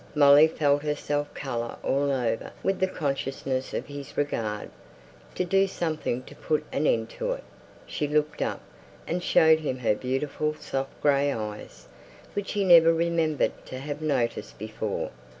[0.15, 4.71] Molly felt herself colour all over with the consciousness of his regard.
[5.35, 7.43] To do something to put an end to it,
[7.85, 8.61] she looked up,
[9.05, 11.85] and showed him her beautiful soft grey eyes,
[12.33, 15.11] which he never remembered to have noticed before.